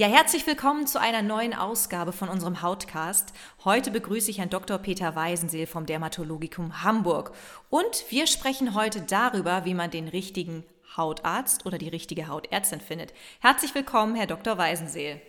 Ja, 0.00 0.06
herzlich 0.06 0.46
willkommen 0.46 0.86
zu 0.86 1.00
einer 1.00 1.22
neuen 1.22 1.52
Ausgabe 1.52 2.12
von 2.12 2.28
unserem 2.28 2.62
Hautcast. 2.62 3.32
Heute 3.64 3.90
begrüße 3.90 4.30
ich 4.30 4.38
Herrn 4.38 4.48
Dr. 4.48 4.78
Peter 4.78 5.16
Weisenseel 5.16 5.66
vom 5.66 5.86
Dermatologikum 5.86 6.84
Hamburg. 6.84 7.32
Und 7.68 8.04
wir 8.08 8.28
sprechen 8.28 8.76
heute 8.76 9.00
darüber, 9.00 9.64
wie 9.64 9.74
man 9.74 9.90
den 9.90 10.06
richtigen 10.06 10.62
Hautarzt 10.96 11.66
oder 11.66 11.78
die 11.78 11.88
richtige 11.88 12.28
Hautärztin 12.28 12.80
findet. 12.80 13.12
Herzlich 13.40 13.74
willkommen, 13.74 14.14
Herr 14.14 14.28
Dr. 14.28 14.56
Weisenseel. 14.56 15.20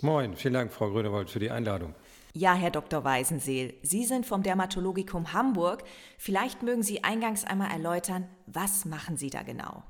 Moin, 0.00 0.36
vielen 0.36 0.54
Dank, 0.54 0.72
Frau 0.72 0.90
Grönewold, 0.90 1.28
für 1.28 1.40
die 1.40 1.50
Einladung. 1.50 1.92
Ja, 2.34 2.54
Herr 2.54 2.70
Dr. 2.70 3.02
Weisenseel, 3.02 3.74
Sie 3.82 4.04
sind 4.04 4.26
vom 4.26 4.44
Dermatologikum 4.44 5.32
Hamburg. 5.32 5.82
Vielleicht 6.18 6.62
mögen 6.62 6.84
Sie 6.84 7.02
eingangs 7.02 7.44
einmal 7.44 7.72
erläutern, 7.72 8.28
was 8.46 8.84
machen 8.84 9.16
Sie 9.16 9.30
da 9.30 9.42
genau? 9.42 9.82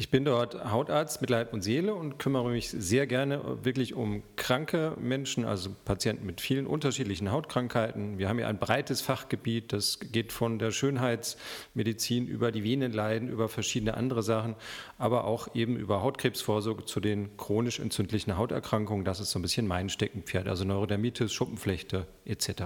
Ich 0.00 0.08
bin 0.08 0.24
dort 0.24 0.54
Hautarzt 0.72 1.20
mit 1.20 1.28
Leib 1.28 1.52
und 1.52 1.60
Seele 1.60 1.94
und 1.94 2.18
kümmere 2.18 2.48
mich 2.48 2.70
sehr 2.70 3.06
gerne 3.06 3.58
wirklich 3.66 3.92
um 3.92 4.22
kranke 4.36 4.96
Menschen, 4.98 5.44
also 5.44 5.76
Patienten 5.84 6.24
mit 6.24 6.40
vielen 6.40 6.66
unterschiedlichen 6.66 7.30
Hautkrankheiten. 7.30 8.16
Wir 8.16 8.30
haben 8.30 8.38
hier 8.38 8.48
ein 8.48 8.58
breites 8.58 9.02
Fachgebiet, 9.02 9.74
das 9.74 9.98
geht 10.00 10.32
von 10.32 10.58
der 10.58 10.70
Schönheitsmedizin 10.70 12.26
über 12.28 12.50
die 12.50 12.64
Venenleiden, 12.64 13.28
über 13.28 13.50
verschiedene 13.50 13.92
andere 13.92 14.22
Sachen, 14.22 14.54
aber 14.96 15.24
auch 15.24 15.54
eben 15.54 15.76
über 15.76 16.00
Hautkrebsvorsorge 16.00 16.86
zu 16.86 17.00
den 17.00 17.36
chronisch 17.36 17.78
entzündlichen 17.78 18.38
Hauterkrankungen. 18.38 19.04
Das 19.04 19.20
ist 19.20 19.32
so 19.32 19.38
ein 19.38 19.42
bisschen 19.42 19.68
mein 19.68 19.90
Steckenpferd, 19.90 20.48
also 20.48 20.64
Neurodermitis, 20.64 21.30
Schuppenflechte 21.30 22.06
etc. 22.24 22.62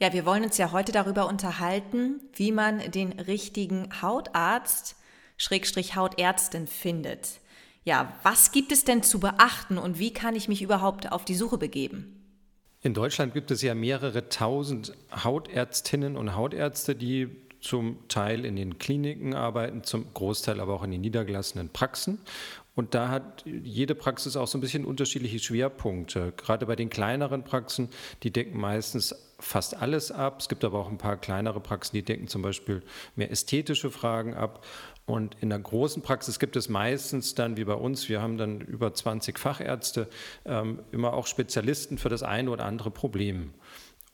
Ja, 0.00 0.12
wir 0.12 0.26
wollen 0.26 0.42
uns 0.42 0.58
ja 0.58 0.72
heute 0.72 0.90
darüber 0.90 1.28
unterhalten, 1.28 2.20
wie 2.34 2.50
man 2.50 2.80
den 2.90 3.20
richtigen 3.20 4.02
Hautarzt 4.02 4.96
Schrägstrich 5.36 5.96
Hautärztin 5.96 6.66
findet. 6.66 7.40
Ja, 7.84 8.14
was 8.22 8.52
gibt 8.52 8.72
es 8.72 8.84
denn 8.84 9.02
zu 9.02 9.20
beachten 9.20 9.78
und 9.78 9.98
wie 9.98 10.12
kann 10.12 10.36
ich 10.36 10.48
mich 10.48 10.62
überhaupt 10.62 11.12
auf 11.12 11.24
die 11.24 11.34
Suche 11.34 11.58
begeben? 11.58 12.20
In 12.80 12.94
Deutschland 12.94 13.34
gibt 13.34 13.50
es 13.50 13.62
ja 13.62 13.74
mehrere 13.74 14.28
tausend 14.28 14.92
Hautärztinnen 15.24 16.16
und 16.16 16.36
Hautärzte, 16.36 16.94
die 16.94 17.28
zum 17.60 18.06
Teil 18.08 18.44
in 18.44 18.56
den 18.56 18.78
Kliniken 18.78 19.34
arbeiten, 19.34 19.84
zum 19.84 20.12
Großteil 20.12 20.60
aber 20.60 20.74
auch 20.74 20.82
in 20.82 20.90
den 20.90 21.00
niedergelassenen 21.00 21.70
Praxen. 21.70 22.18
Und 22.74 22.94
da 22.94 23.08
hat 23.08 23.44
jede 23.46 23.94
Praxis 23.94 24.36
auch 24.36 24.48
so 24.48 24.58
ein 24.58 24.60
bisschen 24.60 24.84
unterschiedliche 24.84 25.38
Schwerpunkte. 25.38 26.32
Gerade 26.36 26.66
bei 26.66 26.74
den 26.74 26.90
kleineren 26.90 27.44
Praxen, 27.44 27.88
die 28.22 28.32
decken 28.32 28.58
meistens 28.58 29.14
fast 29.38 29.76
alles 29.76 30.10
ab. 30.10 30.40
Es 30.40 30.48
gibt 30.48 30.64
aber 30.64 30.80
auch 30.80 30.90
ein 30.90 30.98
paar 30.98 31.16
kleinere 31.16 31.60
Praxen, 31.60 31.94
die 31.94 32.02
decken 32.02 32.26
zum 32.26 32.42
Beispiel 32.42 32.82
mehr 33.14 33.30
ästhetische 33.30 33.90
Fragen 33.90 34.34
ab. 34.34 34.64
Und 35.06 35.36
in 35.40 35.50
der 35.50 35.58
großen 35.58 36.02
Praxis 36.02 36.38
gibt 36.38 36.56
es 36.56 36.68
meistens 36.68 37.34
dann, 37.34 37.56
wie 37.56 37.64
bei 37.64 37.74
uns, 37.74 38.08
wir 38.08 38.22
haben 38.22 38.38
dann 38.38 38.60
über 38.60 38.92
20 38.92 39.38
Fachärzte, 39.38 40.08
ähm, 40.46 40.80
immer 40.92 41.12
auch 41.12 41.26
Spezialisten 41.26 41.98
für 41.98 42.08
das 42.08 42.22
eine 42.22 42.50
oder 42.50 42.64
andere 42.64 42.90
Problem. 42.90 43.52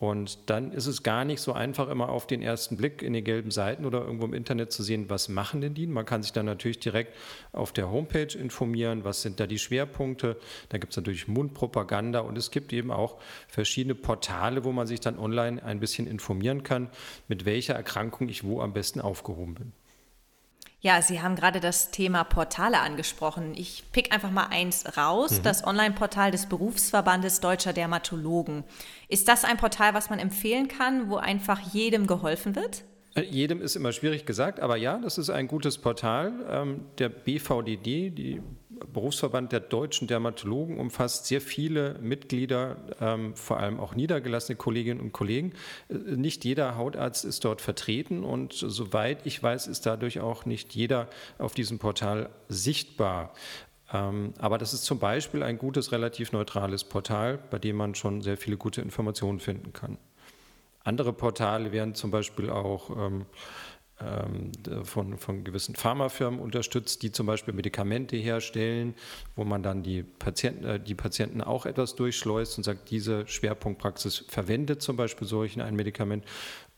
Und 0.01 0.48
dann 0.48 0.73
ist 0.73 0.87
es 0.87 1.03
gar 1.03 1.27
nicht 1.27 1.43
so 1.43 1.53
einfach, 1.53 1.91
immer 1.91 2.09
auf 2.09 2.27
den 2.27 2.41
ersten 2.41 2.79
Blick 2.79 3.03
in 3.03 3.12
den 3.12 3.23
gelben 3.23 3.51
Seiten 3.51 3.84
oder 3.84 4.01
irgendwo 4.01 4.25
im 4.25 4.33
Internet 4.33 4.73
zu 4.73 4.83
sehen, 4.83 5.11
was 5.11 5.29
machen 5.29 5.61
denn 5.61 5.75
die? 5.75 5.87
Man 5.87 6.06
kann 6.06 6.23
sich 6.23 6.33
dann 6.33 6.47
natürlich 6.47 6.81
direkt 6.81 7.15
auf 7.53 7.70
der 7.70 7.91
Homepage 7.91 8.34
informieren, 8.39 9.05
was 9.05 9.21
sind 9.21 9.41
da 9.41 9.47
die 9.47 9.59
Schwerpunkte. 9.59 10.39
Da 10.71 10.78
gibt 10.78 10.95
es 10.95 10.97
natürlich 10.97 11.28
Mundpropaganda 11.28 12.21
und 12.21 12.39
es 12.39 12.51
gibt 12.51 12.73
eben 12.73 12.91
auch 12.91 13.21
verschiedene 13.47 13.95
Portale, 13.95 14.65
wo 14.65 14.73
man 14.73 14.87
sich 14.87 15.01
dann 15.01 15.19
online 15.19 15.62
ein 15.62 15.81
bisschen 15.81 16.06
informieren 16.06 16.62
kann, 16.62 16.89
mit 17.28 17.45
welcher 17.45 17.75
Erkrankung 17.75 18.31
ich 18.31 18.43
wo 18.43 18.62
am 18.62 18.73
besten 18.73 19.03
aufgehoben 19.03 19.55
bin. 19.55 19.73
Ja, 20.83 21.03
Sie 21.03 21.20
haben 21.20 21.36
gerade 21.36 21.61
das 21.61 21.91
Thema 21.91 22.25
Portale 22.25 22.81
angesprochen. 22.81 23.53
Ich 23.55 23.84
pick 23.92 24.12
einfach 24.14 24.31
mal 24.31 24.47
eins 24.47 24.97
raus, 24.97 25.39
mhm. 25.39 25.42
das 25.42 25.67
Online-Portal 25.67 26.31
des 26.31 26.47
Berufsverbandes 26.47 27.41
Deutscher 27.41 27.75
Dermatologen. 27.75 28.64
Ist 29.09 29.28
das 29.28 29.45
ein 29.45 29.59
Portal, 29.59 29.92
was 29.92 30.09
man 30.09 30.19
empfehlen 30.19 30.69
kann, 30.69 31.11
wo 31.11 31.17
einfach 31.17 31.61
jedem 31.61 32.06
geholfen 32.06 32.56
wird? 32.56 32.84
Äh, 33.14 33.22
jedem 33.22 33.60
ist 33.60 33.77
immer 33.77 33.93
schwierig 33.93 34.25
gesagt, 34.25 34.60
aber 34.60 34.77
ja, 34.77 34.99
das 34.99 35.19
ist 35.19 35.28
ein 35.28 35.49
gutes 35.49 35.77
Portal. 35.77 36.32
Ähm, 36.49 36.87
der 36.99 37.10
BVDD, 37.10 38.10
die 38.10 38.43
Berufsverband 38.93 39.53
der 39.53 39.61
deutschen 39.61 40.09
Dermatologen, 40.09 40.79
umfasst 40.79 41.27
sehr 41.27 41.41
viele 41.41 41.99
Mitglieder, 42.01 42.77
ähm, 43.01 43.35
vor 43.37 43.59
allem 43.59 43.81
auch 43.81 43.95
niedergelassene 43.95 44.57
Kolleginnen 44.57 45.01
und 45.01 45.13
Kollegen. 45.13 45.53
Äh, 45.89 45.95
nicht 45.95 46.45
jeder 46.45 46.77
Hautarzt 46.77 47.25
ist 47.25 47.45
dort 47.45 47.61
vertreten 47.61 48.25
und 48.25 48.53
soweit 48.53 49.27
ich 49.27 49.43
weiß, 49.43 49.67
ist 49.67 49.87
dadurch 49.87 50.21
auch 50.21 50.45
nicht 50.45 50.75
jeder 50.75 51.09
auf 51.39 51.55
diesem 51.55 51.79
Portal 51.79 52.31
sichtbar. 52.49 53.35
Ähm, 53.93 54.35
aber 54.39 54.59
das 54.59 54.73
ist 54.73 54.85
zum 54.85 54.99
Beispiel 54.99 55.43
ein 55.43 55.59
gutes, 55.59 55.93
relativ 55.93 56.33
neutrales 56.33 56.85
Portal, 56.85 57.39
bei 57.51 57.59
dem 57.59 57.77
man 57.77 57.95
schon 57.95 58.23
sehr 58.23 58.37
viele 58.37 58.57
gute 58.57 58.81
Informationen 58.81 59.41
finden 59.41 59.73
kann. 59.73 59.99
Andere 60.83 61.12
Portale 61.12 61.73
werden 61.73 61.95
zum 61.95 62.11
Beispiel 62.11 62.49
auch 62.49 62.91
ähm, 62.97 63.27
von, 64.84 65.19
von 65.19 65.44
gewissen 65.44 65.75
Pharmafirmen 65.75 66.41
unterstützt, 66.41 67.03
die 67.03 67.12
zum 67.12 67.27
Beispiel 67.27 67.53
Medikamente 67.53 68.16
herstellen, 68.16 68.94
wo 69.37 69.44
man 69.44 69.62
dann 69.62 69.83
die 69.83 70.03
Patienten, 70.03 70.65
äh, 70.65 70.81
die 70.81 70.94
Patienten 70.94 71.43
auch 71.43 71.66
etwas 71.66 71.97
durchschleust 71.97 72.56
und 72.56 72.65
sagt, 72.65 72.91
diese 72.91 73.27
Schwerpunktpraxis 73.27 74.25
verwendet 74.28 74.81
zum 74.81 74.97
Beispiel 74.97 75.27
solch 75.28 75.61
ein 75.61 75.77
Medikament. 75.77 76.25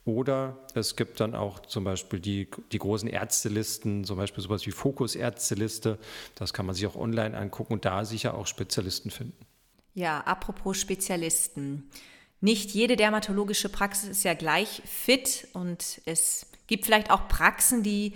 Oder 0.05 0.59
es 0.75 0.97
gibt 0.97 1.21
dann 1.21 1.37
auch 1.37 1.61
zum 1.61 1.85
Beispiel 1.85 2.19
die, 2.19 2.49
die 2.73 2.79
großen 2.79 3.09
Ärztelisten, 3.09 4.05
zum 4.05 4.17
Beispiel 4.17 4.43
sowas 4.43 4.67
wie 4.67 4.73
Fokus-Ärzteliste. 4.73 5.99
Das 6.35 6.53
kann 6.53 6.67
man 6.67 6.75
sich 6.75 6.87
auch 6.89 6.97
online 6.97 7.37
angucken 7.39 7.75
und 7.75 7.85
da 7.85 8.05
sicher 8.05 8.35
auch 8.35 8.49
Spezialisten 8.49 9.11
finden. 9.11 9.47
Ja, 9.95 10.21
apropos 10.23 10.81
Spezialisten. 10.81 11.89
Nicht 12.41 12.73
jede 12.73 12.97
dermatologische 12.97 13.69
Praxis 13.69 14.09
ist 14.09 14.25
ja 14.25 14.35
gleich 14.35 14.83
fit 14.85 15.47
und 15.53 16.01
es 16.07 16.47
gibt 16.67 16.85
vielleicht 16.85 17.11
auch 17.11 17.29
Praxen, 17.29 17.83
die 17.83 18.15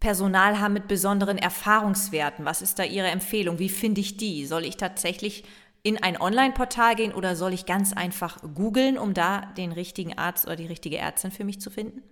Personal 0.00 0.60
haben 0.60 0.74
mit 0.74 0.86
besonderen 0.86 1.38
Erfahrungswerten. 1.38 2.44
Was 2.44 2.62
ist 2.62 2.78
da 2.78 2.84
Ihre 2.84 3.08
Empfehlung? 3.08 3.58
Wie 3.58 3.70
finde 3.70 4.00
ich 4.02 4.16
die? 4.16 4.46
Soll 4.46 4.64
ich 4.64 4.76
tatsächlich 4.76 5.44
in 5.82 6.02
ein 6.02 6.20
Online-Portal 6.20 6.94
gehen 6.94 7.12
oder 7.12 7.36
soll 7.36 7.52
ich 7.52 7.66
ganz 7.66 7.92
einfach 7.92 8.38
googeln, 8.54 8.98
um 8.98 9.14
da 9.14 9.42
den 9.56 9.72
richtigen 9.72 10.16
Arzt 10.18 10.46
oder 10.46 10.56
die 10.56 10.66
richtige 10.66 10.98
Ärztin 10.98 11.30
für 11.30 11.44
mich 11.44 11.60
zu 11.60 11.70
finden? 11.70 12.02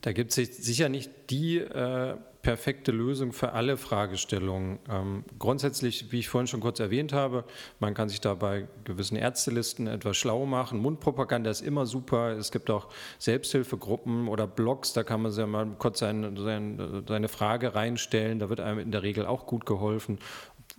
Da 0.00 0.12
gibt 0.12 0.36
es 0.36 0.64
sicher 0.64 0.88
nicht 0.88 1.10
die 1.30 1.58
äh, 1.58 2.14
perfekte 2.42 2.92
Lösung 2.92 3.32
für 3.32 3.52
alle 3.52 3.76
Fragestellungen. 3.76 4.78
Ähm, 4.88 5.24
grundsätzlich, 5.38 6.12
wie 6.12 6.20
ich 6.20 6.28
vorhin 6.28 6.46
schon 6.46 6.60
kurz 6.60 6.78
erwähnt 6.78 7.12
habe, 7.12 7.44
man 7.80 7.94
kann 7.94 8.08
sich 8.08 8.20
da 8.20 8.34
bei 8.34 8.68
gewissen 8.84 9.16
Ärztelisten 9.16 9.86
etwas 9.86 10.16
schlau 10.16 10.46
machen. 10.46 10.78
Mundpropaganda 10.78 11.50
ist 11.50 11.60
immer 11.60 11.84
super. 11.84 12.30
Es 12.30 12.52
gibt 12.52 12.70
auch 12.70 12.88
Selbsthilfegruppen 13.18 14.28
oder 14.28 14.46
Blogs, 14.46 14.92
da 14.92 15.02
kann 15.02 15.22
man 15.22 15.32
sich 15.32 15.44
mal 15.46 15.66
kurz 15.78 15.98
sein, 15.98 16.36
sein, 16.36 17.04
seine 17.06 17.28
Frage 17.28 17.74
reinstellen. 17.74 18.38
Da 18.38 18.48
wird 18.48 18.60
einem 18.60 18.78
in 18.78 18.92
der 18.92 19.02
Regel 19.02 19.26
auch 19.26 19.46
gut 19.46 19.66
geholfen 19.66 20.18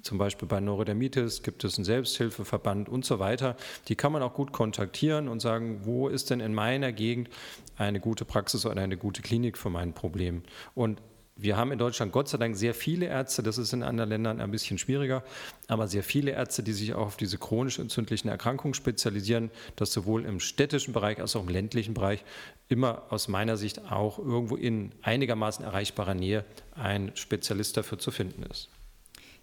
zum 0.02 0.18
Beispiel 0.18 0.48
bei 0.48 0.60
Neurodermitis 0.60 1.44
gibt 1.44 1.64
es 1.64 1.78
einen 1.78 1.86
Selbsthilfeverband 1.86 2.90
und 2.90 3.06
so 3.06 3.20
weiter. 3.20 3.56
Die 3.88 3.96
kann 3.96 4.12
man 4.12 4.22
auch 4.22 4.34
gut 4.34 4.52
kontaktieren 4.52 5.28
und 5.28 5.42
sagen, 5.42 5.82
wo 5.84 6.08
ist 6.08 6.30
denn 6.30 6.40
in 6.40 6.54
meiner 6.54 6.92
Gegend 6.92 7.30
eine 7.78 8.00
gute 8.00 8.26
Praxis 8.26 8.66
oder 8.66 8.82
eine 8.82 8.98
gute 8.98 9.22
Klinik 9.22 9.58
für 9.58 9.70
mein 9.70 9.94
Problem? 9.94 10.44
Und 10.76 11.02
wir 11.42 11.56
haben 11.56 11.72
in 11.72 11.80
Deutschland 11.80 12.12
Gott 12.12 12.28
sei 12.28 12.38
Dank 12.38 12.58
sehr 12.58 12.74
viele 12.74 13.06
Ärzte, 13.06 13.42
das 13.42 13.58
ist 13.58 13.72
in 13.72 13.82
anderen 13.82 14.10
Ländern 14.10 14.42
ein 14.42 14.52
bisschen 14.52 14.78
schwieriger, 14.78 15.24
aber 15.68 15.88
sehr 15.88 16.04
viele 16.04 16.32
Ärzte, 16.32 16.64
die 16.64 16.74
sich 16.74 16.94
auch 16.94 17.08
auf 17.08 17.18
diese 17.18 17.38
chronisch 17.38 17.80
entzündlichen 17.80 18.30
Erkrankungen 18.30 18.74
spezialisieren, 18.74 19.50
dass 19.78 19.94
sowohl 19.94 20.26
im 20.26 20.42
städtischen 20.42 20.94
Bereich 20.94 21.22
als 21.22 21.38
auch 21.38 21.44
im 21.44 21.50
ländlichen 21.50 21.94
Bereich 21.94 22.26
immer 22.68 23.04
aus 23.10 23.30
meiner 23.30 23.56
Sicht 23.56 23.90
auch 23.90 24.20
irgendwo 24.20 24.58
in 24.58 24.92
einigermaßen 25.02 25.64
erreichbarer 25.64 26.14
Nähe 26.14 26.44
ein 26.76 27.12
Spezialist 27.16 27.78
dafür 27.78 28.00
zu 28.00 28.12
finden 28.12 28.44
ist. 28.44 28.70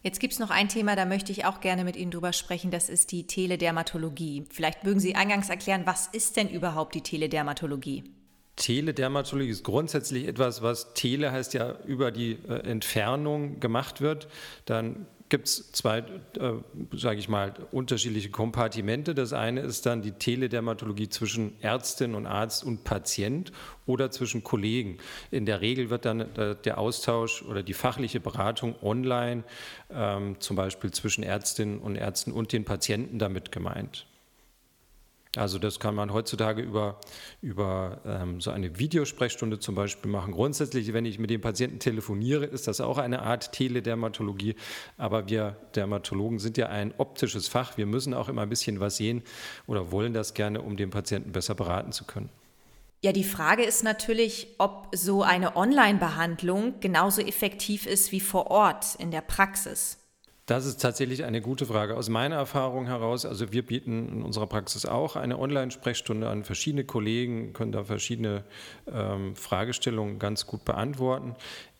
Jetzt 0.02 0.20
gibt 0.20 0.34
es 0.34 0.38
noch 0.38 0.50
ein 0.50 0.68
Thema, 0.68 0.94
da 0.94 1.04
möchte 1.04 1.32
ich 1.32 1.44
auch 1.44 1.60
gerne 1.60 1.84
mit 1.84 1.96
Ihnen 1.96 2.10
drüber 2.10 2.32
sprechen, 2.32 2.70
das 2.70 2.88
ist 2.88 3.12
die 3.12 3.26
Teledermatologie. 3.26 4.44
Vielleicht 4.50 4.84
mögen 4.84 5.00
Sie 5.00 5.16
eingangs 5.16 5.48
erklären, 5.50 5.82
was 5.84 6.06
ist 6.06 6.36
denn 6.36 6.48
überhaupt 6.48 6.94
die 6.94 7.00
Teledermatologie? 7.00 8.04
Teledermatologie 8.56 9.50
ist 9.50 9.64
grundsätzlich 9.64 10.26
etwas, 10.26 10.62
was 10.62 10.94
Tele 10.94 11.30
heißt 11.30 11.54
ja 11.54 11.76
über 11.86 12.10
die 12.10 12.38
äh, 12.48 12.60
Entfernung 12.60 13.60
gemacht 13.60 14.00
wird. 14.00 14.28
Dann 14.64 15.06
gibt 15.28 15.48
es 15.48 15.72
zwei, 15.72 15.98
äh, 15.98 16.52
sage 16.92 17.18
ich 17.18 17.28
mal, 17.28 17.54
unterschiedliche 17.72 18.30
Kompartimente. 18.30 19.14
Das 19.14 19.32
eine 19.32 19.60
ist 19.60 19.86
dann 19.86 20.02
die 20.02 20.12
Teledermatologie 20.12 21.08
zwischen 21.08 21.60
Ärztin 21.62 22.14
und 22.14 22.26
Arzt 22.26 22.64
und 22.64 22.84
Patient 22.84 23.52
oder 23.86 24.10
zwischen 24.10 24.44
Kollegen. 24.44 24.98
In 25.30 25.46
der 25.46 25.60
Regel 25.60 25.90
wird 25.90 26.04
dann 26.04 26.20
äh, 26.20 26.56
der 26.64 26.78
Austausch 26.78 27.42
oder 27.42 27.62
die 27.62 27.74
fachliche 27.74 28.20
Beratung 28.20 28.76
online, 28.82 29.44
ähm, 29.90 30.36
zum 30.38 30.56
Beispiel 30.56 30.90
zwischen 30.92 31.24
Ärztinnen 31.24 31.78
und 31.78 31.96
Ärzten 31.96 32.32
und 32.32 32.52
den 32.52 32.64
Patienten 32.64 33.18
damit 33.18 33.50
gemeint. 33.50 34.06
Also 35.36 35.58
das 35.58 35.80
kann 35.80 35.94
man 35.94 36.12
heutzutage 36.12 36.62
über, 36.62 37.00
über 37.40 38.00
ähm, 38.04 38.40
so 38.40 38.50
eine 38.50 38.78
Videosprechstunde 38.78 39.58
zum 39.58 39.74
Beispiel 39.74 40.10
machen. 40.10 40.32
Grundsätzlich, 40.32 40.92
wenn 40.92 41.04
ich 41.04 41.18
mit 41.18 41.30
dem 41.30 41.40
Patienten 41.40 41.78
telefoniere, 41.78 42.44
ist 42.44 42.66
das 42.68 42.80
auch 42.80 42.98
eine 42.98 43.22
Art 43.22 43.52
Teledermatologie. 43.52 44.56
Aber 44.96 45.28
wir 45.28 45.56
Dermatologen 45.74 46.38
sind 46.38 46.56
ja 46.56 46.66
ein 46.68 46.94
optisches 46.98 47.48
Fach. 47.48 47.76
Wir 47.76 47.86
müssen 47.86 48.14
auch 48.14 48.28
immer 48.28 48.42
ein 48.42 48.48
bisschen 48.48 48.80
was 48.80 48.96
sehen 48.96 49.22
oder 49.66 49.92
wollen 49.92 50.14
das 50.14 50.34
gerne, 50.34 50.62
um 50.62 50.76
den 50.76 50.90
Patienten 50.90 51.32
besser 51.32 51.54
beraten 51.54 51.92
zu 51.92 52.04
können. 52.04 52.30
Ja, 53.02 53.12
die 53.12 53.24
Frage 53.24 53.62
ist 53.62 53.84
natürlich, 53.84 54.48
ob 54.58 54.88
so 54.92 55.22
eine 55.22 55.54
Online-Behandlung 55.54 56.80
genauso 56.80 57.20
effektiv 57.20 57.86
ist 57.86 58.10
wie 58.10 58.20
vor 58.20 58.50
Ort 58.50 58.96
in 58.98 59.10
der 59.10 59.20
Praxis. 59.20 59.98
Das 60.46 60.64
ist 60.64 60.80
tatsächlich 60.80 61.24
eine 61.24 61.40
gute 61.40 61.66
Frage. 61.66 61.96
Aus 61.96 62.08
meiner 62.08 62.36
Erfahrung 62.36 62.86
heraus, 62.86 63.26
also 63.26 63.50
wir 63.50 63.66
bieten 63.66 64.08
in 64.08 64.22
unserer 64.22 64.46
Praxis 64.46 64.86
auch 64.86 65.16
eine 65.16 65.40
Online-Sprechstunde 65.40 66.28
an 66.28 66.44
verschiedene 66.44 66.84
Kollegen, 66.84 67.52
können 67.52 67.72
da 67.72 67.82
verschiedene 67.82 68.44
ähm, 68.86 69.34
Fragestellungen 69.34 70.20
ganz 70.20 70.46
gut 70.46 70.64
beantworten. 70.64 71.34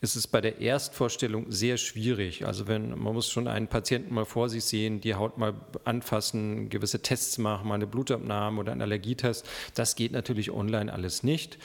Es 0.07 0.15
ist 0.15 0.29
bei 0.29 0.41
der 0.41 0.61
Erstvorstellung 0.61 1.51
sehr 1.51 1.79
schwierig. 1.79 2.47
Also 2.47 2.69
wenn 2.69 2.91
man 2.91 3.13
muss 3.13 3.29
schon 3.29 3.49
einen 3.49 3.67
Patienten 3.67 4.15
mal 4.15 4.25
vor 4.25 4.49
sich 4.49 4.65
sehen, 4.65 5.01
die 5.01 5.17
Haut 5.17 5.37
mal 5.37 5.55
anfassen, 5.83 6.69
gewisse 6.69 7.03
Tests 7.03 7.39
machen, 7.39 7.67
mal 7.67 7.75
eine 7.75 7.89
Blutabnahme 7.89 8.61
oder 8.61 8.71
einen 8.71 8.83
Allergietest. 8.83 9.45
Das 9.75 9.97
geht 9.97 10.13
natürlich 10.13 10.53
online 10.53 10.93
alles 10.93 11.25
nicht. 11.25 11.59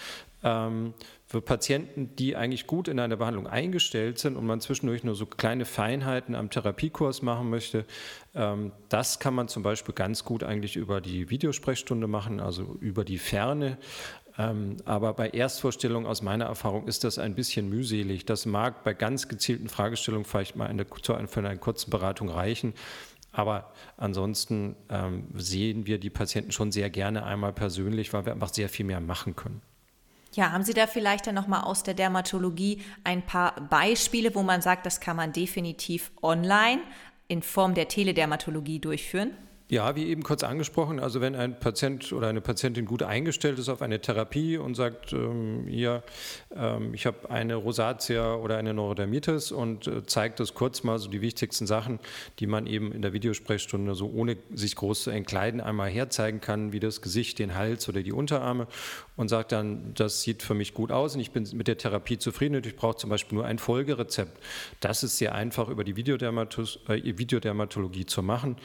Ähm, 0.43 0.95
für 1.27 1.39
Patienten, 1.39 2.15
die 2.17 2.35
eigentlich 2.35 2.67
gut 2.67 2.87
in 2.87 2.99
einer 2.99 3.15
Behandlung 3.15 3.47
eingestellt 3.47 4.17
sind 4.17 4.35
und 4.35 4.45
man 4.45 4.59
zwischendurch 4.59 5.03
nur 5.03 5.15
so 5.15 5.25
kleine 5.25 5.65
Feinheiten 5.65 6.35
am 6.35 6.49
Therapiekurs 6.49 7.21
machen 7.21 7.49
möchte, 7.49 7.85
ähm, 8.33 8.71
das 8.89 9.19
kann 9.19 9.33
man 9.33 9.47
zum 9.47 9.63
Beispiel 9.63 9.93
ganz 9.93 10.25
gut 10.25 10.43
eigentlich 10.43 10.75
über 10.75 10.99
die 10.99 11.29
Videosprechstunde 11.29 12.07
machen, 12.07 12.39
also 12.39 12.75
über 12.81 13.05
die 13.05 13.17
Ferne. 13.17 13.77
Ähm, 14.37 14.77
aber 14.85 15.13
bei 15.13 15.29
Erstvorstellungen 15.29 16.07
aus 16.07 16.21
meiner 16.21 16.45
Erfahrung 16.45 16.87
ist 16.87 17.03
das 17.03 17.19
ein 17.19 17.35
bisschen 17.35 17.69
mühselig. 17.69 18.25
Das 18.25 18.45
mag 18.45 18.83
bei 18.83 18.93
ganz 18.93 19.27
gezielten 19.27 19.67
Fragestellungen 19.67 20.25
vielleicht 20.25 20.55
mal 20.55 20.67
eine, 20.67 20.85
für 20.85 21.39
eine 21.39 21.57
kurze 21.57 21.89
Beratung 21.89 22.29
reichen. 22.29 22.73
Aber 23.31 23.71
ansonsten 23.97 24.75
ähm, 24.89 25.27
sehen 25.35 25.85
wir 25.85 25.99
die 25.99 26.09
Patienten 26.09 26.51
schon 26.51 26.71
sehr 26.71 26.89
gerne 26.89 27.23
einmal 27.23 27.53
persönlich, 27.53 28.13
weil 28.13 28.25
wir 28.25 28.33
einfach 28.33 28.53
sehr 28.53 28.69
viel 28.69 28.85
mehr 28.85 28.99
machen 28.99 29.35
können. 29.35 29.61
Ja, 30.33 30.51
haben 30.51 30.63
Sie 30.63 30.73
da 30.73 30.87
vielleicht 30.87 31.27
dann 31.27 31.35
nochmal 31.35 31.63
aus 31.63 31.83
der 31.83 31.93
Dermatologie 31.93 32.81
ein 33.03 33.25
paar 33.25 33.59
Beispiele, 33.69 34.33
wo 34.33 34.43
man 34.43 34.61
sagt, 34.61 34.85
das 34.85 35.01
kann 35.01 35.17
man 35.17 35.33
definitiv 35.33 36.11
online 36.21 36.81
in 37.27 37.41
Form 37.41 37.73
der 37.73 37.87
Teledermatologie 37.87 38.79
durchführen? 38.79 39.31
Ja, 39.71 39.95
wie 39.95 40.07
eben 40.07 40.21
kurz 40.21 40.43
angesprochen, 40.43 40.99
also 40.99 41.21
wenn 41.21 41.33
ein 41.33 41.57
Patient 41.57 42.11
oder 42.11 42.27
eine 42.27 42.41
Patientin 42.41 42.85
gut 42.85 43.03
eingestellt 43.03 43.57
ist 43.57 43.69
auf 43.69 43.81
eine 43.81 44.01
Therapie 44.01 44.57
und 44.57 44.75
sagt, 44.75 45.13
ähm, 45.13 45.65
hier, 45.65 46.03
ähm, 46.53 46.93
ich 46.93 47.05
habe 47.05 47.29
eine 47.29 47.55
Rosatia 47.55 48.35
oder 48.35 48.57
eine 48.57 48.73
Neurodermitis 48.73 49.53
und 49.53 49.87
äh, 49.87 50.05
zeigt 50.05 50.41
das 50.41 50.55
kurz 50.55 50.83
mal 50.83 50.99
so 50.99 51.09
die 51.09 51.21
wichtigsten 51.21 51.67
Sachen, 51.67 51.99
die 52.39 52.47
man 52.47 52.67
eben 52.67 52.91
in 52.91 53.01
der 53.01 53.13
Videosprechstunde 53.13 53.95
so 53.95 54.11
ohne 54.13 54.35
sich 54.53 54.75
groß 54.75 55.03
zu 55.03 55.09
entkleiden 55.09 55.61
einmal 55.61 55.89
herzeigen 55.89 56.41
kann, 56.41 56.73
wie 56.73 56.81
das 56.81 57.01
Gesicht, 57.01 57.39
den 57.39 57.55
Hals 57.55 57.87
oder 57.87 58.03
die 58.03 58.11
Unterarme 58.11 58.67
und 59.15 59.29
sagt 59.29 59.53
dann, 59.53 59.93
das 59.93 60.21
sieht 60.21 60.43
für 60.43 60.53
mich 60.53 60.73
gut 60.73 60.91
aus 60.91 61.15
und 61.15 61.21
ich 61.21 61.31
bin 61.31 61.47
mit 61.53 61.69
der 61.69 61.77
Therapie 61.77 62.17
zufrieden 62.17 62.57
und 62.57 62.65
ich 62.65 62.75
brauche 62.75 62.97
zum 62.97 63.09
Beispiel 63.09 63.37
nur 63.37 63.45
ein 63.45 63.57
Folgerezept. 63.57 64.37
Das 64.81 65.01
ist 65.01 65.17
sehr 65.17 65.33
einfach 65.33 65.69
über 65.69 65.85
die 65.85 65.91
äh, 65.91 67.17
Videodermatologie 67.17 68.05
zu 68.05 68.21
machen. 68.21 68.57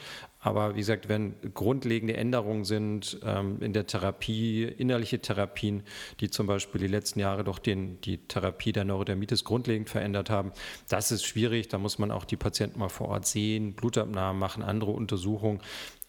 Aber 0.47 0.77
wie 0.77 0.79
gesagt, 0.79 1.09
wenn 1.09 1.35
grundlegende 1.55 2.17
Änderungen 2.17 2.65
sind 2.65 3.19
ähm, 3.25 3.61
in 3.61 3.73
der 3.73 3.89
Therapie, 3.89 4.63
innerliche 4.63 5.19
Therapien, 5.19 5.83
die 6.21 6.31
zum 6.31 6.47
Beispiel 6.47 6.81
die 6.81 6.87
letzten 6.87 7.19
Jahre 7.19 7.43
doch 7.43 7.59
den, 7.59 8.01
die 8.03 8.19
Therapie 8.19 8.71
der 8.71 8.85
Neurodermitis 8.85 9.43
grundlegend 9.43 9.91
verändert 9.91 10.31
haben, 10.31 10.53
das 10.89 11.11
ist 11.11 11.27
schwierig. 11.27 11.67
Da 11.67 11.79
muss 11.79 11.99
man 11.99 12.13
auch 12.13 12.25
die 12.25 12.37
Patienten 12.37 12.79
mal 12.79 12.91
vor 12.91 13.09
Ort 13.09 13.27
sehen, 13.27 13.73
Blutabnahmen 13.75 14.39
machen, 14.39 14.63
andere 14.63 14.93
Untersuchungen. 14.93 15.61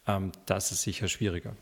Ähm, 0.06 0.32
das 0.46 0.72
ist 0.72 0.84
sicher 0.84 1.08
schwieriger. 1.08 1.54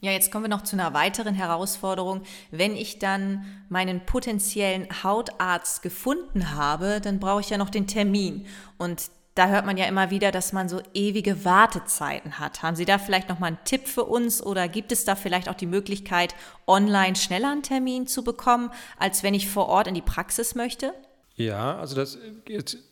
Ja, 0.00 0.10
jetzt 0.10 0.32
kommen 0.32 0.46
wir 0.46 0.48
noch 0.48 0.64
zu 0.64 0.74
einer 0.74 0.94
weiteren 0.94 1.36
Herausforderung. 1.36 2.22
Wenn 2.50 2.74
ich 2.74 2.98
dann 2.98 3.44
meinen 3.68 4.04
potenziellen 4.04 4.88
Hautarzt 5.04 5.82
gefunden 5.82 6.56
habe, 6.56 7.00
dann 7.00 7.20
brauche 7.20 7.42
ich 7.42 7.50
ja 7.50 7.58
noch 7.58 7.70
den 7.70 7.86
Termin. 7.86 8.46
Und 8.76 9.12
da 9.34 9.48
hört 9.48 9.64
man 9.64 9.76
ja 9.76 9.86
immer 9.86 10.10
wieder, 10.10 10.30
dass 10.30 10.52
man 10.52 10.68
so 10.68 10.80
ewige 10.92 11.44
Wartezeiten 11.44 12.38
hat. 12.38 12.62
Haben 12.62 12.76
Sie 12.76 12.84
da 12.84 12.98
vielleicht 12.98 13.28
noch 13.28 13.38
mal 13.38 13.46
einen 13.46 13.64
Tipp 13.64 13.88
für 13.88 14.04
uns 14.04 14.42
oder 14.42 14.68
gibt 14.68 14.92
es 14.92 15.04
da 15.04 15.14
vielleicht 15.14 15.48
auch 15.48 15.54
die 15.54 15.66
Möglichkeit, 15.66 16.34
online 16.66 17.16
schneller 17.16 17.52
einen 17.52 17.62
Termin 17.62 18.06
zu 18.06 18.24
bekommen, 18.24 18.70
als 18.98 19.22
wenn 19.22 19.34
ich 19.34 19.48
vor 19.48 19.68
Ort 19.68 19.86
in 19.86 19.94
die 19.94 20.02
Praxis 20.02 20.54
möchte? 20.54 20.92
Ja, 21.46 21.78
also 21.78 21.96
das, 21.96 22.18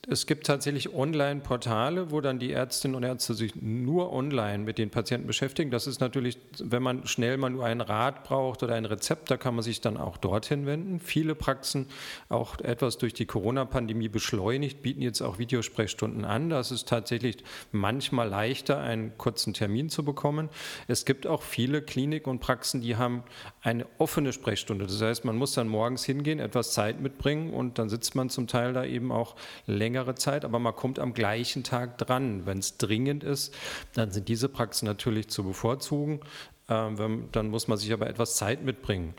es 0.08 0.26
gibt 0.26 0.46
tatsächlich 0.46 0.92
Online-Portale, 0.92 2.10
wo 2.10 2.20
dann 2.20 2.38
die 2.40 2.52
Ärztinnen 2.52 2.96
und 2.96 3.04
Ärzte 3.04 3.34
sich 3.34 3.54
nur 3.54 4.12
online 4.12 4.58
mit 4.58 4.78
den 4.78 4.90
Patienten 4.90 5.26
beschäftigen. 5.26 5.70
Das 5.70 5.86
ist 5.86 6.00
natürlich, 6.00 6.38
wenn 6.58 6.82
man 6.82 7.06
schnell 7.06 7.36
mal 7.36 7.50
nur 7.50 7.64
einen 7.64 7.80
Rat 7.80 8.24
braucht 8.24 8.62
oder 8.62 8.74
ein 8.74 8.86
Rezept, 8.86 9.30
da 9.30 9.36
kann 9.36 9.54
man 9.54 9.62
sich 9.62 9.80
dann 9.80 9.96
auch 9.96 10.16
dorthin 10.16 10.66
wenden. 10.66 10.98
Viele 10.98 11.34
Praxen, 11.34 11.86
auch 12.28 12.58
etwas 12.60 12.98
durch 12.98 13.14
die 13.14 13.26
Corona-Pandemie 13.26 14.08
beschleunigt, 14.08 14.82
bieten 14.82 15.02
jetzt 15.02 15.20
auch 15.20 15.38
Videosprechstunden 15.38 16.24
an. 16.24 16.50
Das 16.50 16.72
ist 16.72 16.88
tatsächlich 16.88 17.38
manchmal 17.70 18.28
leichter, 18.28 18.80
einen 18.80 19.16
kurzen 19.16 19.54
Termin 19.54 19.90
zu 19.90 20.04
bekommen. 20.04 20.48
Es 20.88 21.04
gibt 21.04 21.26
auch 21.26 21.42
viele 21.42 21.82
Kliniken 21.82 22.30
und 22.30 22.40
Praxen, 22.40 22.80
die 22.80 22.96
haben 22.96 23.22
eine 23.62 23.86
offene 23.98 24.32
Sprechstunde. 24.32 24.86
Das 24.86 25.00
heißt, 25.00 25.24
man 25.24 25.36
muss 25.36 25.52
dann 25.52 25.68
morgens 25.68 26.04
hingehen, 26.04 26.40
etwas 26.40 26.72
Zeit 26.72 27.00
mitbringen 27.00 27.52
und 27.52 27.78
dann 27.78 27.88
sitzt 27.88 28.14
man 28.14 28.28
zum 28.30 28.39
Teil 28.46 28.72
da 28.72 28.84
eben 28.84 29.12
auch 29.12 29.36
längere 29.66 30.14
Zeit, 30.14 30.44
aber 30.44 30.58
man 30.58 30.74
kommt 30.74 30.98
am 30.98 31.14
gleichen 31.14 31.64
Tag 31.64 31.98
dran. 31.98 32.46
Wenn 32.46 32.58
es 32.58 32.76
dringend 32.76 33.24
ist, 33.24 33.54
dann 33.94 34.10
sind 34.10 34.28
diese 34.28 34.48
Praxen 34.48 34.86
natürlich 34.86 35.28
zu 35.28 35.44
bevorzugen. 35.44 36.20
Ähm, 36.68 37.28
dann 37.32 37.48
muss 37.48 37.68
man 37.68 37.78
sich 37.78 37.92
aber 37.92 38.08
etwas 38.08 38.36
Zeit 38.36 38.62
mitbringen. 38.62 39.14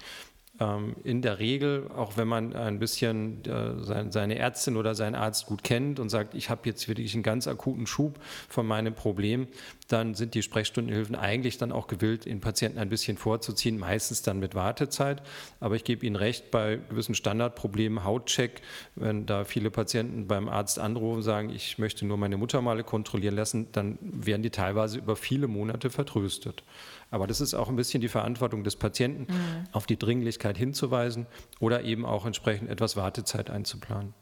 Ähm, 0.61 0.95
in 1.03 1.21
der 1.21 1.39
Regel, 1.39 1.89
auch 1.95 2.17
wenn 2.17 2.27
man 2.27 2.55
ein 2.55 2.77
bisschen 2.77 3.43
äh, 3.45 4.11
seine 4.11 4.37
Ärztin 4.37 4.77
oder 4.77 4.93
seinen 4.93 5.15
Arzt 5.15 5.47
gut 5.47 5.63
kennt 5.63 5.99
und 5.99 6.09
sagt, 6.09 6.35
ich 6.35 6.49
habe 6.49 6.61
jetzt 6.65 6.87
wirklich 6.87 7.13
einen 7.15 7.23
ganz 7.23 7.47
akuten 7.47 7.87
Schub 7.87 8.19
von 8.47 8.67
meinem 8.67 8.93
Problem, 8.93 9.47
dann 9.91 10.15
sind 10.15 10.33
die 10.33 10.41
Sprechstundenhilfen 10.41 11.15
eigentlich 11.15 11.57
dann 11.57 11.71
auch 11.71 11.87
gewillt, 11.87 12.25
den 12.25 12.39
Patienten 12.39 12.79
ein 12.79 12.89
bisschen 12.89 13.17
vorzuziehen, 13.17 13.77
meistens 13.77 14.21
dann 14.21 14.39
mit 14.39 14.55
Wartezeit. 14.55 15.21
Aber 15.59 15.75
ich 15.75 15.83
gebe 15.83 16.05
Ihnen 16.05 16.15
recht, 16.15 16.51
bei 16.51 16.79
gewissen 16.89 17.15
Standardproblemen, 17.15 18.03
Hautcheck, 18.03 18.61
wenn 18.95 19.25
da 19.25 19.43
viele 19.43 19.71
Patienten 19.71 20.27
beim 20.27 20.49
Arzt 20.49 20.79
anrufen 20.79 21.17
und 21.17 21.23
sagen, 21.23 21.49
ich 21.49 21.77
möchte 21.77 22.05
nur 22.05 22.17
meine 22.17 22.37
Muttermale 22.37 22.83
kontrollieren 22.83 23.35
lassen, 23.35 23.67
dann 23.71 23.97
werden 24.01 24.43
die 24.43 24.49
teilweise 24.49 24.97
über 24.97 25.15
viele 25.15 25.47
Monate 25.47 25.89
vertröstet. 25.89 26.63
Aber 27.09 27.27
das 27.27 27.41
ist 27.41 27.53
auch 27.53 27.69
ein 27.69 27.75
bisschen 27.75 28.01
die 28.01 28.07
Verantwortung 28.07 28.63
des 28.63 28.75
Patienten, 28.77 29.31
mhm. 29.31 29.67
auf 29.71 29.85
die 29.85 29.97
Dringlichkeit 29.97 30.57
hinzuweisen 30.57 31.27
oder 31.59 31.83
eben 31.83 32.05
auch 32.05 32.25
entsprechend 32.25 32.69
etwas 32.69 32.95
Wartezeit 32.95 33.49
einzuplanen. 33.49 34.13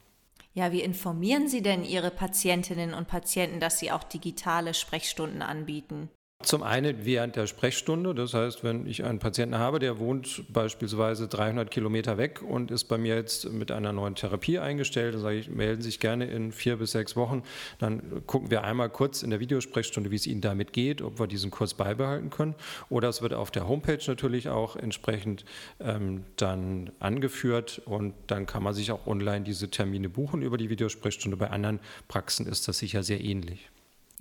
Ja, 0.53 0.71
wie 0.71 0.81
informieren 0.81 1.47
Sie 1.47 1.61
denn 1.61 1.83
Ihre 1.83 2.11
Patientinnen 2.11 2.93
und 2.93 3.07
Patienten, 3.07 3.59
dass 3.59 3.79
Sie 3.79 3.91
auch 3.91 4.03
digitale 4.03 4.73
Sprechstunden 4.73 5.41
anbieten? 5.41 6.09
Zum 6.41 6.63
einen 6.63 7.03
während 7.03 7.35
der 7.35 7.47
Sprechstunde, 7.47 8.15
das 8.15 8.33
heißt, 8.33 8.63
wenn 8.63 8.87
ich 8.87 9.03
einen 9.03 9.19
Patienten 9.19 9.57
habe, 9.57 9.77
der 9.77 9.99
wohnt 9.99 10.45
beispielsweise 10.47 11.27
300 11.27 11.69
Kilometer 11.69 12.17
weg 12.17 12.41
und 12.41 12.71
ist 12.71 12.85
bei 12.85 12.97
mir 12.97 13.15
jetzt 13.15 13.51
mit 13.51 13.73
einer 13.73 13.91
neuen 13.91 14.15
Therapie 14.15 14.57
eingestellt, 14.57 15.15
dann 15.15 15.21
sage 15.21 15.35
ich, 15.35 15.49
melden 15.49 15.81
Sie 15.81 15.89
sich 15.89 15.99
gerne 15.99 16.27
in 16.27 16.53
vier 16.53 16.77
bis 16.77 16.93
sechs 16.93 17.17
Wochen, 17.17 17.43
dann 17.79 18.25
gucken 18.25 18.51
wir 18.51 18.63
einmal 18.63 18.89
kurz 18.89 19.21
in 19.21 19.31
der 19.31 19.41
Videosprechstunde, 19.41 20.11
wie 20.11 20.15
es 20.15 20.25
Ihnen 20.27 20.39
damit 20.39 20.71
geht, 20.71 21.01
ob 21.01 21.19
wir 21.19 21.27
diesen 21.27 21.51
Kurs 21.51 21.73
beibehalten 21.73 22.29
können. 22.29 22.55
Oder 22.89 23.09
es 23.09 23.21
wird 23.21 23.33
auf 23.33 23.51
der 23.51 23.67
Homepage 23.67 23.99
natürlich 24.07 24.47
auch 24.47 24.77
entsprechend 24.77 25.43
ähm, 25.81 26.23
dann 26.37 26.91
angeführt 26.99 27.81
und 27.83 28.13
dann 28.27 28.45
kann 28.45 28.63
man 28.63 28.73
sich 28.73 28.93
auch 28.93 29.07
online 29.07 29.43
diese 29.43 29.69
Termine 29.69 30.07
buchen 30.07 30.41
über 30.41 30.57
die 30.57 30.69
Videosprechstunde. 30.69 31.35
Bei 31.35 31.49
anderen 31.49 31.81
Praxen 32.07 32.47
ist 32.47 32.69
das 32.69 32.77
sicher 32.77 33.03
sehr 33.03 33.19
ähnlich. 33.19 33.69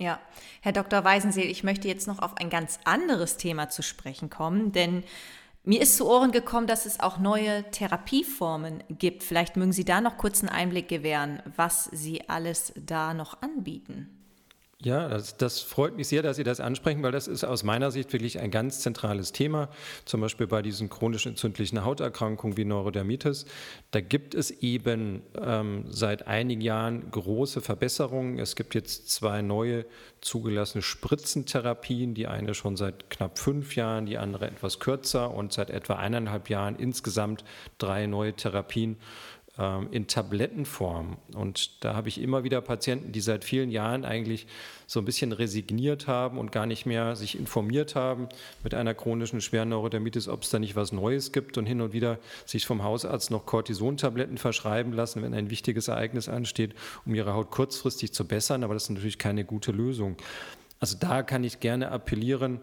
Ja, 0.01 0.17
Herr 0.61 0.71
Dr. 0.71 1.03
Weisenseel, 1.03 1.51
ich 1.51 1.65
möchte 1.65 1.89
jetzt 1.89 2.07
noch 2.07 2.19
auf 2.19 2.37
ein 2.37 2.49
ganz 2.49 2.79
anderes 2.85 3.35
Thema 3.35 3.67
zu 3.67 3.83
sprechen 3.83 4.29
kommen, 4.29 4.71
denn 4.71 5.03
mir 5.65 5.81
ist 5.81 5.97
zu 5.97 6.09
Ohren 6.09 6.31
gekommen, 6.31 6.67
dass 6.67 6.85
es 6.85 7.01
auch 7.01 7.17
neue 7.17 7.69
Therapieformen 7.71 8.81
gibt. 8.89 9.23
Vielleicht 9.23 9.57
mögen 9.57 9.73
Sie 9.73 9.83
da 9.83 9.99
noch 9.99 10.17
kurz 10.17 10.39
einen 10.39 10.49
Einblick 10.49 10.87
gewähren, 10.87 11.43
was 11.57 11.83
Sie 11.91 12.29
alles 12.29 12.71
da 12.77 13.13
noch 13.13 13.41
anbieten. 13.41 14.18
Ja, 14.81 15.09
das, 15.09 15.35
das, 15.35 15.59
freut 15.59 15.97
mich 15.97 16.07
sehr, 16.07 16.23
dass 16.23 16.37
Sie 16.37 16.45
das 16.45 16.61
ansprechen, 16.61 17.03
weil 17.03 17.11
das 17.11 17.27
ist 17.27 17.43
aus 17.43 17.63
meiner 17.63 17.91
Sicht 17.91 18.13
wirklich 18.13 18.39
ein 18.39 18.49
ganz 18.49 18.79
zentrales 18.79 19.33
Thema. 19.33 19.67
Zum 20.05 20.21
Beispiel 20.21 20.47
bei 20.47 20.61
diesen 20.61 20.87
chronisch 20.89 21.25
entzündlichen 21.25 21.83
Hauterkrankungen 21.83 22.55
wie 22.55 22.63
Neurodermitis. 22.63 23.45
Da 23.91 23.99
gibt 23.99 24.35
es 24.35 24.51
eben 24.51 25.21
ähm, 25.37 25.83
seit 25.89 26.27
einigen 26.27 26.61
Jahren 26.61 27.11
große 27.11 27.59
Verbesserungen. 27.59 28.39
Es 28.39 28.55
gibt 28.55 28.73
jetzt 28.73 29.09
zwei 29.09 29.41
neue 29.41 29.85
zugelassene 30.21 30.81
Spritzentherapien, 30.81 32.13
die 32.13 32.27
eine 32.27 32.53
schon 32.53 32.77
seit 32.77 33.09
knapp 33.09 33.37
fünf 33.37 33.75
Jahren, 33.75 34.05
die 34.05 34.17
andere 34.17 34.47
etwas 34.47 34.79
kürzer 34.79 35.33
und 35.33 35.51
seit 35.51 35.71
etwa 35.71 35.95
eineinhalb 35.95 36.49
Jahren 36.49 36.77
insgesamt 36.77 37.43
drei 37.79 38.05
neue 38.07 38.33
Therapien 38.33 38.95
in 39.91 40.07
Tablettenform. 40.07 41.17
Und 41.35 41.83
da 41.83 41.93
habe 41.93 42.07
ich 42.07 42.21
immer 42.21 42.45
wieder 42.45 42.61
Patienten, 42.61 43.11
die 43.11 43.19
seit 43.19 43.43
vielen 43.43 43.71
Jahren 43.71 44.05
eigentlich 44.05 44.47
so 44.87 45.01
ein 45.01 45.05
bisschen 45.05 45.33
resigniert 45.33 46.07
haben 46.07 46.37
und 46.37 46.53
gar 46.53 46.65
nicht 46.65 46.85
mehr 46.85 47.17
sich 47.17 47.37
informiert 47.37 47.93
haben 47.93 48.29
mit 48.63 48.73
einer 48.73 48.93
chronischen 48.93 49.41
schweren 49.41 49.67
Neurodermitis, 49.69 50.29
ob 50.29 50.43
es 50.43 50.49
da 50.49 50.59
nicht 50.59 50.77
was 50.77 50.93
Neues 50.93 51.33
gibt 51.33 51.57
und 51.57 51.65
hin 51.65 51.81
und 51.81 51.91
wieder 51.91 52.19
sich 52.45 52.65
vom 52.65 52.83
Hausarzt 52.83 53.31
noch 53.31 53.45
Cortisontabletten 53.45 54.37
verschreiben 54.37 54.93
lassen, 54.93 55.23
wenn 55.23 55.33
ein 55.33 55.49
wichtiges 55.49 55.89
Ereignis 55.89 56.29
ansteht, 56.29 56.73
um 57.05 57.13
ihre 57.13 57.33
Haut 57.33 57.51
kurzfristig 57.51 58.13
zu 58.13 58.25
bessern. 58.25 58.63
Aber 58.63 58.75
das 58.75 58.83
ist 58.83 58.91
natürlich 58.91 59.17
keine 59.17 59.43
gute 59.43 59.73
Lösung. 59.73 60.15
Also 60.79 60.95
da 60.97 61.21
kann 61.21 61.43
ich 61.43 61.59
gerne 61.59 61.91
appellieren 61.91 62.61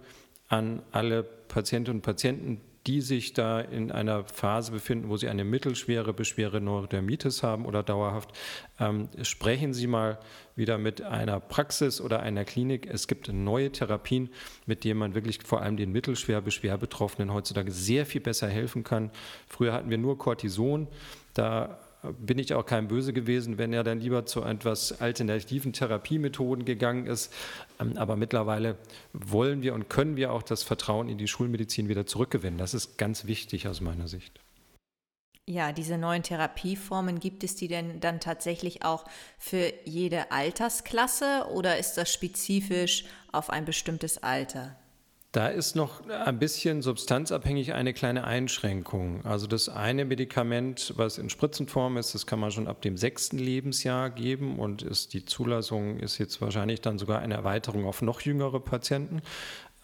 an 0.48 0.80
alle 0.92 1.22
Patientinnen 1.22 1.98
und 1.98 2.02
Patienten, 2.02 2.62
die 2.86 3.00
sich 3.00 3.32
da 3.32 3.60
in 3.60 3.90
einer 3.90 4.24
Phase 4.24 4.70
befinden, 4.70 5.08
wo 5.08 5.16
sie 5.16 5.28
eine 5.28 5.44
mittelschwere 5.44 6.12
beschwere 6.12 6.60
Neurodermitis 6.60 7.42
haben 7.42 7.66
oder 7.66 7.82
dauerhaft, 7.82 8.30
ähm, 8.78 9.08
sprechen 9.22 9.74
Sie 9.74 9.86
mal 9.86 10.18
wieder 10.54 10.78
mit 10.78 11.02
einer 11.02 11.40
Praxis 11.40 12.00
oder 12.00 12.20
einer 12.20 12.44
Klinik. 12.44 12.86
Es 12.86 13.08
gibt 13.08 13.32
neue 13.32 13.72
Therapien, 13.72 14.30
mit 14.66 14.84
denen 14.84 15.00
man 15.00 15.14
wirklich 15.14 15.40
vor 15.42 15.62
allem 15.62 15.76
den 15.76 15.90
mittelschwer 15.90 16.40
Beschwerbetroffenen 16.40 17.32
heutzutage 17.32 17.72
sehr 17.72 18.06
viel 18.06 18.20
besser 18.20 18.48
helfen 18.48 18.84
kann. 18.84 19.10
Früher 19.48 19.72
hatten 19.72 19.90
wir 19.90 19.98
nur 19.98 20.16
Cortison. 20.16 20.86
Da 21.34 21.78
bin 22.18 22.38
ich 22.38 22.54
auch 22.54 22.66
kein 22.66 22.88
Böse 22.88 23.12
gewesen, 23.12 23.58
wenn 23.58 23.72
er 23.72 23.84
dann 23.84 24.00
lieber 24.00 24.26
zu 24.26 24.42
etwas 24.42 25.00
alternativen 25.00 25.72
Therapiemethoden 25.72 26.64
gegangen 26.64 27.06
ist. 27.06 27.32
Ähm, 27.80 27.96
aber 27.96 28.16
mittlerweile 28.16 28.76
wollen 29.12 29.62
wir 29.62 29.74
und 29.74 29.88
können 29.88 30.16
wir 30.16 30.32
auch 30.32 30.42
das 30.42 30.62
Vertrauen 30.62 31.08
in 31.08 31.18
die 31.18 31.28
Schulmedizin 31.28 31.88
wieder 31.88 32.06
zurückgewinnen. 32.06 32.58
Das 32.58 32.74
ist 32.74 32.98
ganz 32.98 33.26
wichtig 33.26 33.68
aus 33.68 33.80
meiner 33.80 34.08
Sicht. 34.08 34.40
Ja, 35.48 35.70
diese 35.70 35.96
neuen 35.96 36.24
Therapieformen, 36.24 37.20
gibt 37.20 37.44
es 37.44 37.54
die 37.54 37.68
denn 37.68 38.00
dann 38.00 38.18
tatsächlich 38.18 38.82
auch 38.84 39.04
für 39.38 39.72
jede 39.84 40.32
Altersklasse 40.32 41.46
oder 41.52 41.78
ist 41.78 41.94
das 41.94 42.12
spezifisch 42.12 43.04
auf 43.30 43.48
ein 43.48 43.64
bestimmtes 43.64 44.18
Alter? 44.18 44.76
Da 45.36 45.48
ist 45.48 45.76
noch 45.76 46.00
ein 46.08 46.38
bisschen 46.38 46.80
substanzabhängig 46.80 47.74
eine 47.74 47.92
kleine 47.92 48.24
Einschränkung. 48.24 49.22
Also 49.26 49.46
das 49.46 49.68
eine 49.68 50.06
Medikament, 50.06 50.94
was 50.96 51.18
in 51.18 51.28
Spritzenform 51.28 51.98
ist, 51.98 52.14
das 52.14 52.24
kann 52.24 52.40
man 52.40 52.52
schon 52.52 52.66
ab 52.66 52.80
dem 52.80 52.96
sechsten 52.96 53.36
Lebensjahr 53.36 54.08
geben 54.08 54.58
und 54.58 54.80
ist, 54.80 55.12
die 55.12 55.26
Zulassung 55.26 55.98
ist 55.98 56.16
jetzt 56.16 56.40
wahrscheinlich 56.40 56.80
dann 56.80 56.98
sogar 56.98 57.18
eine 57.18 57.34
Erweiterung 57.34 57.84
auf 57.84 58.00
noch 58.00 58.22
jüngere 58.22 58.60
Patienten. 58.60 59.20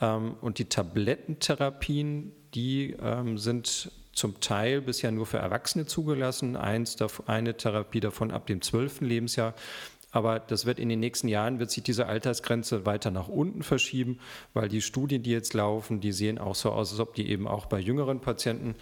Ähm, 0.01 0.37
und 0.41 0.57
die 0.57 0.71
Tablettentherapien, 0.71 2.33
die 2.55 2.97
ähm, 2.99 3.37
sind 3.37 3.93
zum 4.15 4.41
Teil 4.41 4.81
bisher 4.81 5.13
nur 5.13 5.27
für 5.27 5.37
Erwachsene 5.37 5.85
zugelassen. 5.85 6.57
Eine 6.57 7.57
Therapie 7.59 8.01
davon 8.01 8.31
ab 8.31 8.47
dem 8.47 8.63
zwölften 8.63 9.05
Lebensjahr. 9.05 9.53
Aber 10.13 10.39
das 10.39 10.67
wird 10.67 10.79
in 10.79 10.91
den 10.91 11.01
nächsten 11.01 11.27
Jahren, 11.27 11.59
wird 11.59 11.71
sich 11.71 11.83
diese 11.83 12.07
Altersgrenze 12.07 12.87
weiter 12.87 13.11
nach 13.11 13.29
unten 13.29 13.63
verschieben, 13.63 14.21
weil 14.53 14.69
die 14.69 14.83
Studien, 14.83 15.23
die 15.23 15.31
jetzt 15.31 15.55
laufen, 15.55 16.01
die 16.01 16.13
sehen 16.13 16.39
auch 16.39 16.55
so 16.55 16.71
aus, 16.71 16.93
als 16.93 17.01
ob 17.01 17.15
die 17.15 17.29
eben 17.29 17.49
auch 17.49 17.67
bei 17.67 17.81
jüngeren 17.81 18.21
Patienten 18.21 18.77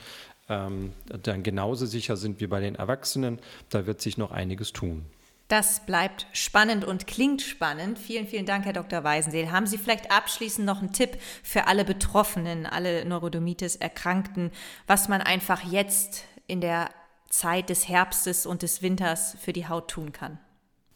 ähm, 0.49 0.93
dann 1.07 1.43
genauso 1.43 1.87
sicher 1.87 2.17
sind 2.17 2.41
wie 2.41 2.49
bei 2.49 2.61
den 2.61 2.75
Erwachsenen. 2.75 3.39
Da 3.71 3.87
wird 3.87 4.01
sich 4.01 4.19
noch 4.19 4.33
einiges 4.33 4.73
tun. 4.73 5.07
Das 5.47 5.85
bleibt 5.85 6.27
spannend 6.33 6.85
und 6.85 7.07
klingt 7.09 7.43
spannend. 7.43 7.99
Vielen, 7.99 8.29
vielen 8.29 8.47
Dank, 8.47 8.65
Herr 8.67 8.73
Dr. 8.73 9.03
Weisenseel. 9.03 9.51
Haben 9.51 9.67
Sie 9.67 9.79
vielleicht 9.79 10.13
abschließend 10.13 10.65
noch 10.65 10.79
einen 10.79 10.93
Tipp 10.93 11.19
für 11.43 11.67
alle 11.67 11.85
Betroffenen, 11.85 12.67
alle 12.67 13.05
Neurodermitis-Erkrankten, 13.05 14.53
was 14.87 15.09
man 15.09 15.21
einfach 15.21 15.65
jetzt 15.65 16.25
in 16.47 16.61
der 16.61 16.91
Zeit 17.31 17.69
des 17.69 17.89
Herbstes 17.89 18.47
und 18.47 18.63
des 18.63 18.83
Winters 18.83 19.37
für 19.41 19.53
die 19.53 19.67
Haut 19.67 19.89
tun 19.89 20.13
kann? 20.13 20.39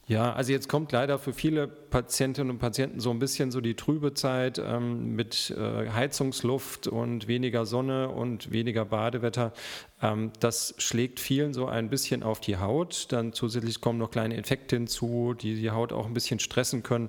Ja, 0.06 0.34
also 0.34 0.52
jetzt 0.52 0.68
kommt 0.68 0.92
leider 0.92 1.18
für 1.18 1.32
viele 1.32 1.66
Patientinnen 1.66 2.50
und 2.50 2.58
Patienten 2.58 3.00
so 3.00 3.10
ein 3.10 3.18
bisschen 3.18 3.50
so 3.50 3.62
die 3.62 3.74
trübe 3.74 4.12
Zeit 4.12 4.58
ähm, 4.58 5.14
mit 5.14 5.54
äh, 5.56 5.88
Heizungsluft 5.90 6.88
und 6.88 7.26
weniger 7.26 7.64
Sonne 7.64 8.10
und 8.10 8.52
weniger 8.52 8.84
Badewetter. 8.84 9.54
Ähm, 10.04 10.32
das 10.40 10.74
schlägt 10.78 11.18
vielen 11.18 11.54
so 11.54 11.66
ein 11.66 11.88
bisschen 11.88 12.22
auf 12.22 12.40
die 12.40 12.58
Haut. 12.58 13.06
Dann 13.10 13.32
zusätzlich 13.32 13.80
kommen 13.80 13.98
noch 13.98 14.10
kleine 14.10 14.36
Infekte 14.36 14.76
hinzu, 14.76 15.34
die 15.34 15.54
die 15.54 15.70
Haut 15.70 15.92
auch 15.92 16.06
ein 16.06 16.14
bisschen 16.14 16.38
stressen 16.38 16.82
können. 16.82 17.08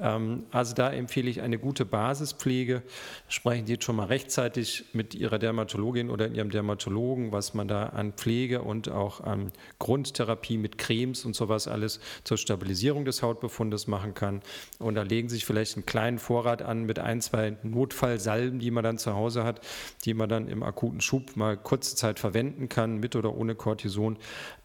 Ähm, 0.00 0.44
also 0.50 0.74
da 0.74 0.92
empfehle 0.92 1.30
ich 1.30 1.40
eine 1.40 1.58
gute 1.58 1.84
Basispflege. 1.84 2.82
Sprechen 3.28 3.66
Sie 3.66 3.74
jetzt 3.74 3.84
schon 3.84 3.96
mal 3.96 4.06
rechtzeitig 4.06 4.86
mit 4.92 5.14
Ihrer 5.14 5.38
Dermatologin 5.38 6.10
oder 6.10 6.28
Ihrem 6.28 6.50
Dermatologen, 6.50 7.30
was 7.30 7.54
man 7.54 7.68
da 7.68 7.86
an 7.86 8.12
Pflege 8.12 8.62
und 8.62 8.90
auch 8.90 9.20
an 9.20 9.52
Grundtherapie 9.78 10.58
mit 10.58 10.78
Cremes 10.78 11.24
und 11.24 11.36
sowas 11.36 11.68
alles 11.68 12.00
zur 12.24 12.38
Stabilisierung 12.38 13.04
des 13.04 13.22
Hautbefundes 13.22 13.86
machen 13.86 14.14
kann. 14.14 14.40
Und 14.80 14.96
da 14.96 15.02
legen 15.02 15.28
Sie 15.28 15.36
sich 15.36 15.44
vielleicht 15.44 15.76
einen 15.76 15.86
kleinen 15.86 16.18
Vorrat 16.18 16.62
an 16.62 16.84
mit 16.84 16.98
ein, 16.98 17.20
zwei 17.20 17.56
Notfallsalben, 17.62 18.58
die 18.58 18.72
man 18.72 18.82
dann 18.82 18.98
zu 18.98 19.14
Hause 19.14 19.44
hat, 19.44 19.60
die 20.04 20.14
man 20.14 20.28
dann 20.28 20.48
im 20.48 20.64
akuten 20.64 21.00
Schub 21.00 21.36
mal 21.36 21.56
kurze 21.56 21.94
Zeit 21.94 22.18
verwendet 22.18 22.31
verwenden 22.32 22.68
kann, 22.68 22.98
mit 22.98 23.16
oder 23.16 23.34
ohne 23.34 23.54
Cortison. 23.54 24.16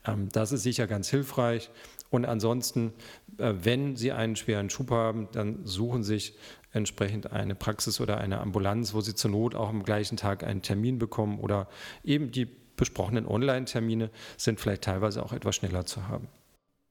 Ähm, 0.05 0.29
das 0.31 0.51
ist 0.51 0.63
sicher 0.63 0.87
ganz 0.87 1.09
hilfreich. 1.09 1.69
Und 2.09 2.25
ansonsten, 2.25 2.93
äh, 3.37 3.53
wenn 3.61 3.95
Sie 3.95 4.11
einen 4.11 4.35
schweren 4.35 4.69
Schub 4.69 4.91
haben, 4.91 5.27
dann 5.33 5.65
suchen 5.65 6.03
Sie 6.03 6.13
sich 6.13 6.37
entsprechend 6.71 7.31
eine 7.31 7.55
Praxis 7.55 7.99
oder 7.99 8.17
eine 8.17 8.39
Ambulanz, 8.39 8.93
wo 8.93 9.01
Sie 9.01 9.15
zur 9.15 9.31
Not 9.31 9.55
auch 9.55 9.69
am 9.69 9.83
gleichen 9.83 10.17
Tag 10.17 10.43
einen 10.43 10.61
Termin 10.61 10.99
bekommen 10.99 11.39
oder 11.39 11.67
eben 12.03 12.31
die 12.31 12.45
besprochenen 12.45 13.25
Online-Termine 13.25 14.11
sind 14.37 14.59
vielleicht 14.59 14.83
teilweise 14.83 15.23
auch 15.23 15.33
etwas 15.33 15.55
schneller 15.55 15.85
zu 15.85 16.07
haben. 16.07 16.27